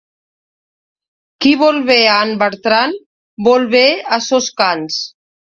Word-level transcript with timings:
Qui 1.45 1.51
vol 1.63 1.77
bé 1.91 1.99
a 2.15 2.17
en 2.29 2.33
Bertran, 2.45 2.97
vol 3.49 3.71
bé 3.77 3.87
a 4.19 4.23
sos 4.31 4.53
cans. 4.65 4.99